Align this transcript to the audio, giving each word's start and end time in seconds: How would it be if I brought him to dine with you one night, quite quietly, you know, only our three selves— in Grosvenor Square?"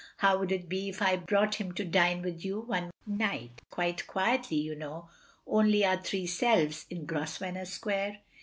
How 0.17 0.39
would 0.39 0.51
it 0.51 0.67
be 0.67 0.89
if 0.89 0.99
I 0.99 1.15
brought 1.15 1.61
him 1.61 1.73
to 1.73 1.85
dine 1.85 2.23
with 2.23 2.43
you 2.43 2.61
one 2.61 2.89
night, 3.05 3.61
quite 3.69 4.07
quietly, 4.07 4.57
you 4.57 4.73
know, 4.73 5.09
only 5.45 5.85
our 5.85 6.01
three 6.01 6.25
selves— 6.25 6.87
in 6.89 7.05
Grosvenor 7.05 7.65
Square?" 7.65 8.17